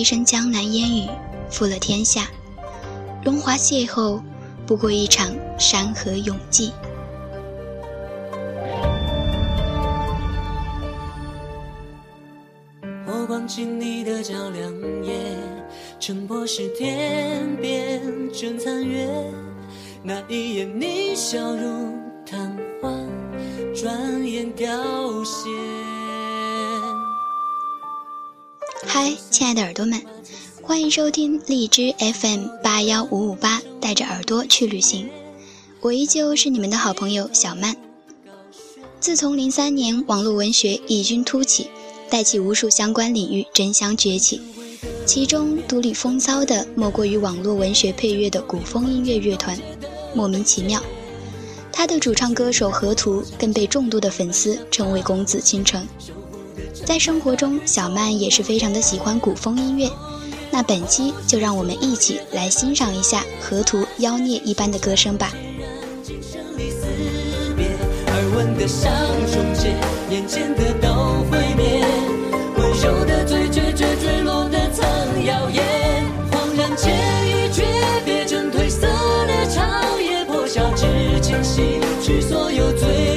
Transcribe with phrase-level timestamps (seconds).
[0.00, 1.10] 一身江南烟雨，
[1.50, 2.26] 负了天下。
[3.22, 4.18] 荣华邂逅，
[4.66, 6.70] 不过一场山河永寂。
[13.04, 14.72] 火光进你的照亮
[15.04, 15.12] 夜，
[15.98, 18.00] 城破时天边
[18.32, 19.06] 正残月。
[20.02, 21.92] 那一眼你笑如
[22.24, 22.90] 昙花，
[23.74, 24.66] 转眼凋
[25.24, 25.69] 谢。
[29.02, 29.98] 嗨，亲爱的耳朵们，
[30.60, 35.08] 欢迎收听荔枝 FM 八幺五五八，带着耳朵去旅行。
[35.80, 37.74] 我依旧是你们的好朋友小曼。
[39.00, 41.70] 自从零三年网络文学异军突起，
[42.10, 44.42] 带起无数相关领域争相崛起，
[45.06, 49.58] 其中独领风骚的莫过于网络文学配乐的古风音乐乐团，
[50.14, 50.78] 莫名其妙。
[51.72, 55.88] 他的主唱歌手河图更被众多的粉丝称为公子倾城。
[56.84, 59.88] 在生活中，小曼也是非常的喜欢古风音乐。
[60.50, 65.32] 那本期就让我们一起来欣赏一下河图妖孽一般的歌声吧。
[76.30, 76.92] 恍然间
[77.26, 77.64] 已诀
[78.04, 78.86] 别，成褪色
[79.26, 80.84] 的长夜，破晓之
[81.22, 83.09] 前洗去所有罪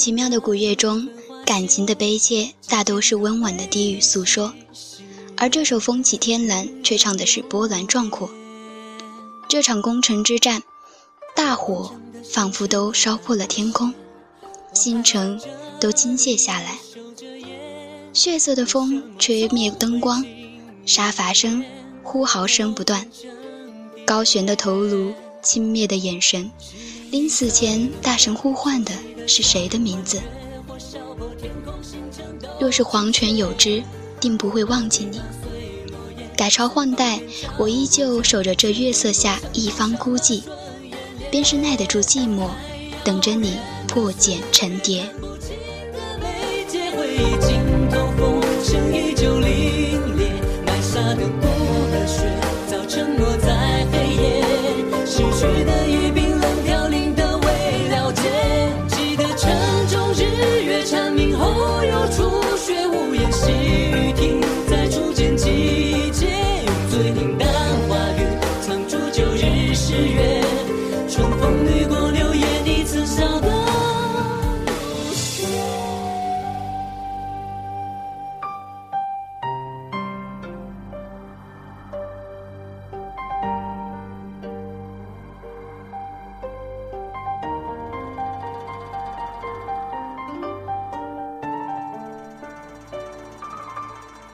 [0.00, 1.10] 奇妙的古乐中，
[1.44, 4.54] 感情的悲切大都是温婉的低语诉说，
[5.36, 8.30] 而这首风起天蓝却唱的是波澜壮阔。
[9.46, 10.62] 这场攻城之战，
[11.36, 11.94] 大火
[12.24, 13.92] 仿佛都烧破了天空，
[14.72, 15.38] 星辰
[15.78, 16.78] 都倾泻下来，
[18.14, 20.24] 血色的风吹灭灯光，
[20.86, 21.62] 杀伐声、
[22.02, 23.06] 呼号声不断，
[24.06, 25.12] 高悬的头颅。
[25.42, 26.50] 轻蔑的眼神，
[27.10, 28.92] 临死前大声呼唤的
[29.26, 30.20] 是谁的名字？
[32.58, 33.82] 若是黄泉有知，
[34.20, 35.20] 定不会忘记你。
[36.36, 37.20] 改朝换代，
[37.58, 40.42] 我依旧守着这月色下一方孤寂，
[41.30, 42.48] 便是耐得住寂寞，
[43.04, 45.04] 等着你破茧成蝶。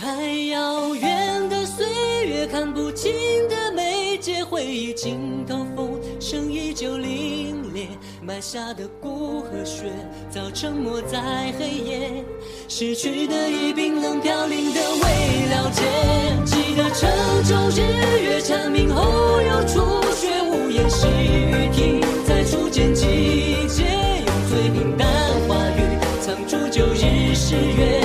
[0.00, 0.08] 太
[0.50, 1.86] 遥远的岁
[2.26, 3.12] 月，看不清
[3.50, 7.86] 的眉睫，回忆尽头风声依旧凛冽，
[8.22, 9.92] 埋下的骨和血
[10.30, 12.24] 早沉没在黑夜。
[12.66, 15.82] 失去的已冰冷飘零的未了解。
[16.46, 17.10] 记得城
[17.44, 19.02] 中日月蝉鸣后
[19.42, 19.80] 又初
[20.14, 23.04] 雪，无言是雨停在初见季
[23.68, 23.84] 节，
[24.24, 25.06] 用最平淡
[25.46, 25.82] 话语
[26.22, 27.99] 藏住旧日誓约。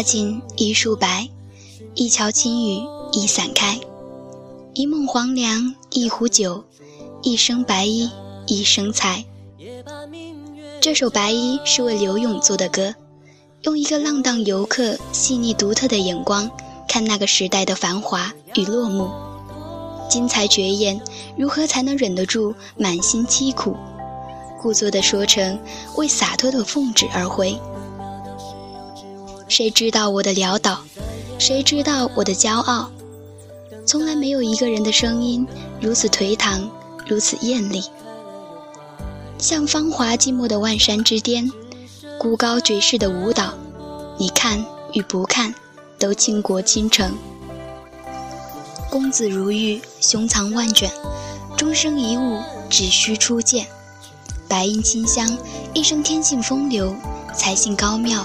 [0.00, 1.28] 踏进一树白，
[1.94, 2.82] 一桥清雨
[3.12, 3.78] 一伞开，
[4.72, 6.64] 一梦黄粱一壶酒，
[7.20, 8.08] 一生白衣
[8.46, 9.22] 一生才。
[10.80, 12.94] 这首《白衣》是为刘勇做的歌，
[13.64, 16.50] 用一个浪荡游客细腻独特的眼光
[16.88, 19.10] 看那个时代的繁华与落幕，
[20.08, 20.98] 精彩绝艳，
[21.36, 23.76] 如何才能忍得住满心凄苦？
[24.62, 25.58] 故作的说成
[25.96, 27.54] 为洒脱的奉旨而回。
[29.50, 30.84] 谁知道我的潦倒？
[31.36, 32.88] 谁知道我的骄傲？
[33.84, 35.44] 从来没有一个人的声音
[35.80, 36.70] 如此颓唐，
[37.04, 37.82] 如此艳丽，
[39.38, 41.50] 像芳华寂寞的万山之巅，
[42.16, 43.52] 孤高绝世的舞蹈。
[44.18, 45.52] 你看与不看，
[45.98, 47.12] 都倾国倾城。
[48.88, 50.88] 公子如玉，胸藏万卷，
[51.56, 52.38] 终生一物，
[52.68, 53.66] 只需初见。
[54.46, 55.36] 白衣清香，
[55.74, 56.94] 一生天性风流，
[57.34, 58.24] 才性高妙。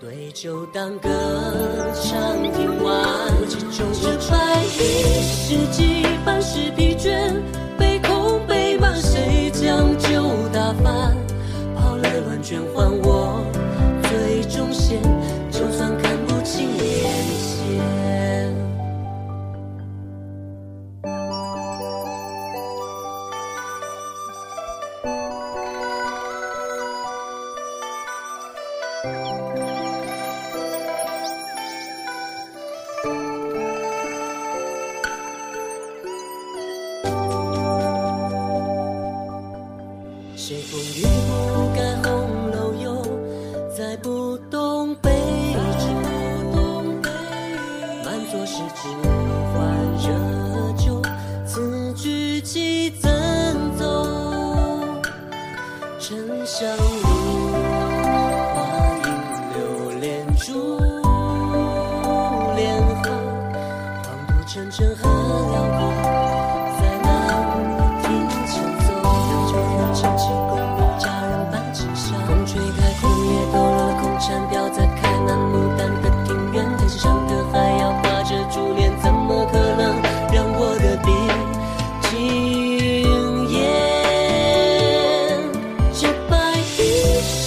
[0.00, 1.10] 对酒当歌，
[2.02, 3.04] 唱听完。
[3.70, 6.02] 这白衣是几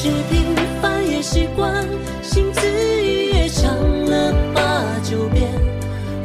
[0.04, 1.74] 是平凡也习惯，
[2.22, 2.68] 心自
[3.02, 5.50] 一也唱了八九遍，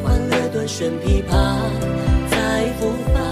[0.02, 1.54] 换了断弦琵琶
[2.28, 3.23] 再不返，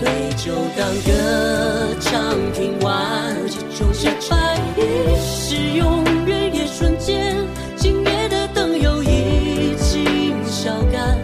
[0.00, 7.36] 对酒当歌唱听完，这种是败也是永远也瞬间，
[7.76, 11.18] 今夜的灯又已经烧干，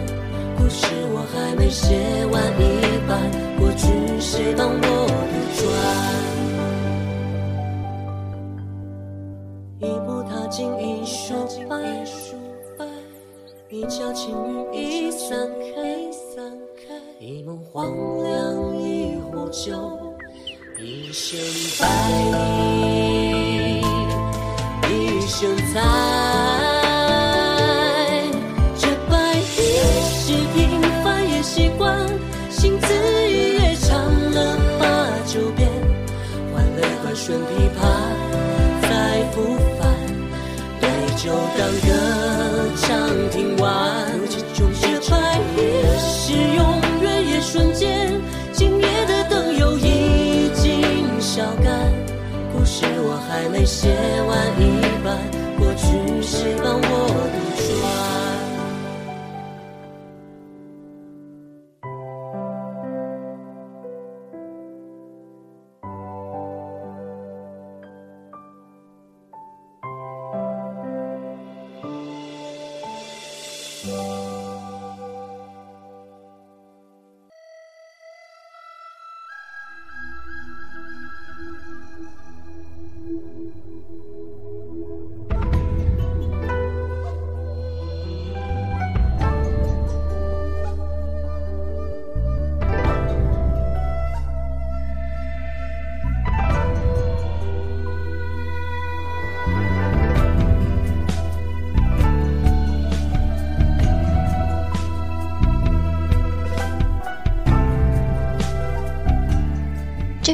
[0.55, 1.95] 故事我还没写
[2.27, 3.19] 完一半，
[3.57, 3.87] 过去
[4.19, 4.98] 谁帮我？
[13.79, 14.35] 一角晴
[14.73, 17.85] 雨一散开一梦黄
[18.21, 19.71] 粱一壶酒
[20.77, 21.39] 一生
[21.77, 21.87] 在
[24.89, 26.08] 一生在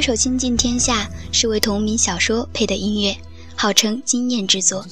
[0.05, 3.17] 首《倾尽天下》是为同名小说配的音乐，
[3.55, 4.85] 号称惊艳之作，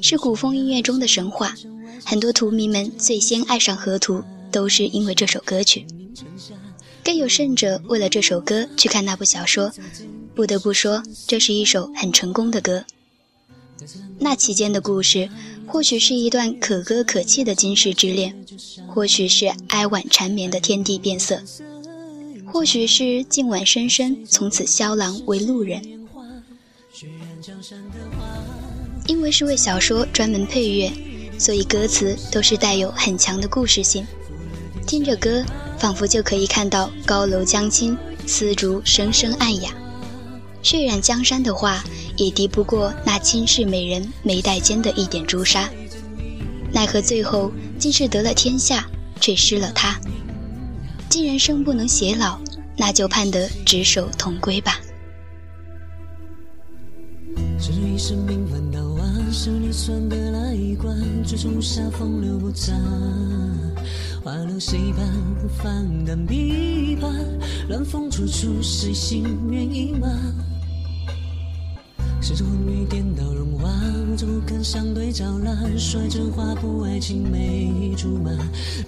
[0.00, 1.54] 是古风音乐中的神话。
[2.02, 5.86] 很多图迷们最先爱上河图，都是因为这首歌曲。
[7.04, 9.70] 更有甚者，为了这首歌去看那部小说。
[10.34, 12.86] 不得不说，这是一首很成功的歌。
[14.18, 15.28] 那期间的故事，
[15.66, 18.34] 或许是一段可歌可泣的今世之恋，
[18.86, 21.42] 或许是哀婉缠绵的天地变色，
[22.52, 25.80] 或许是今晚深深从此萧郎为路人。
[29.06, 30.90] 因为是为小说专门配乐，
[31.38, 34.06] 所以歌词都是带有很强的故事性。
[34.86, 35.44] 听着歌，
[35.78, 39.70] 仿佛就可以看到高楼将倾，丝竹声声暗哑。
[40.62, 41.84] 血染江山的话，
[42.16, 45.70] 也敌不过那倾世美人眉黛间的一点朱砂。
[46.72, 48.86] 奈何最后竟是得了天下，
[49.20, 49.98] 却失了他。
[51.08, 52.38] 既然生不能偕老，
[52.76, 54.78] 那就盼得执手同归吧。
[57.58, 62.74] 这一生平凡到晚，是你算的那一关，最终下风流不杂。
[64.22, 65.06] 花落谁伴？
[65.56, 67.10] 翻干琵琶，
[67.68, 70.08] 乱风处处，谁心愿意吗？
[72.20, 73.24] 是昏雨颠倒
[74.26, 75.56] 不肯相对照烂？
[75.76, 78.30] 率真话不，爱情梅竹马，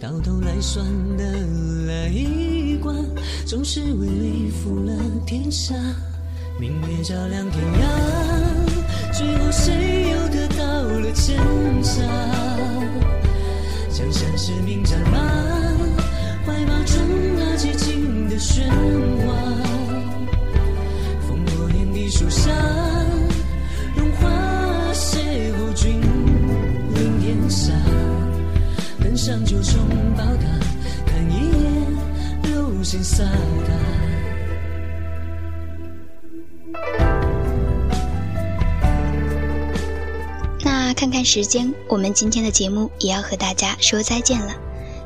[0.00, 0.84] 到头来算
[1.16, 1.24] 得
[1.86, 2.92] 了一卦，
[3.46, 4.92] 总是为利负了
[5.26, 5.74] 天下。
[6.58, 11.36] 明月照亮天涯，最后谁又得到了真
[11.82, 12.06] 相？
[13.90, 14.98] 江山是名战
[29.30, 29.78] 上九重
[30.16, 30.42] 宝塔，
[31.06, 31.86] 看一眼
[32.42, 33.24] 流星洒。
[40.64, 44.52] 那看看时间，我们今天的节目也要和大家说再见了。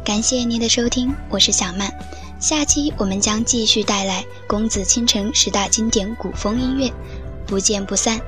[0.03, 1.93] 感谢您的收听，我是小曼。
[2.41, 6.91] 下期我们将继续带来公子倾城十大经典古风音乐，
[7.47, 8.19] 不见不散。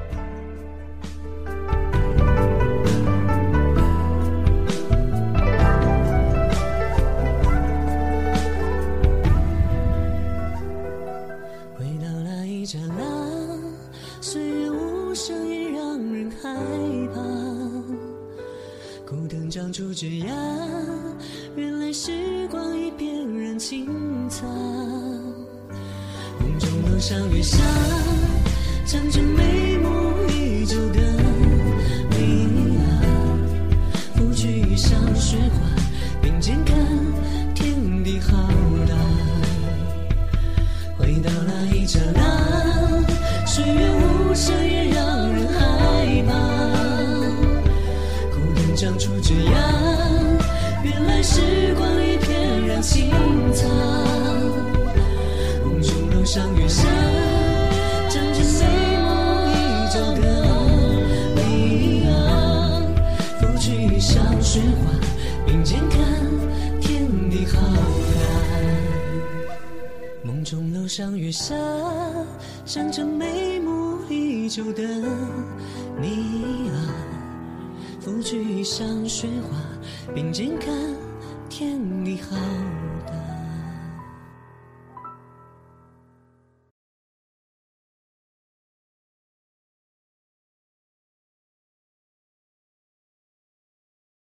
[19.57, 20.27] 长出枝桠，
[21.57, 22.13] 原来时
[22.51, 23.89] 光已翩然青
[24.29, 24.47] 苍。
[26.39, 27.57] 梦中楼上月下，
[28.85, 29.89] 唱着眉目
[30.29, 31.01] 依旧的
[32.11, 33.01] 你啊。
[34.15, 35.61] 拂去衣上雪花，
[36.21, 36.77] 并肩看
[37.55, 38.37] 天地浩
[38.87, 38.95] 大。
[40.99, 43.03] 回到那一刹那，
[43.47, 44.91] 岁月无声也
[48.87, 48.93] 怕。
[48.93, 49.51] 孤灯长出枝桠。
[51.23, 51.41] 时
[51.75, 53.11] 光已翩然青
[53.53, 53.69] 苍，
[55.65, 56.85] 梦中楼上月下，
[58.09, 58.65] 唱着眉
[59.03, 59.09] 目
[59.51, 59.55] 依
[59.93, 60.25] 旧的
[61.35, 62.15] 你啊，
[63.41, 64.93] 拂去衣上雪花，
[65.47, 65.99] 并肩看
[66.81, 68.21] 天地浩大。
[70.23, 71.57] 梦中楼上月下，
[72.65, 74.83] 唱着眉目依旧的
[76.01, 76.77] 你啊，
[78.07, 79.59] 拂去衣上雪花，
[80.15, 80.73] 并肩看。
[81.49, 82.37] 天地浩
[83.05, 83.26] 大。